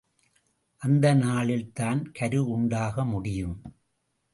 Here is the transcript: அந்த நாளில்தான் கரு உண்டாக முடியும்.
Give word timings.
அந்த 0.77 1.15
நாளில்தான் 1.15 2.11
கரு 2.11 2.49
உண்டாக 2.49 3.05
முடியும். 3.05 3.61